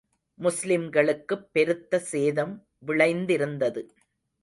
[0.39, 2.55] முஸ்லிம்களுக்குப் பெருத்த சேதம்
[2.85, 3.83] விளைந்திருந்தது.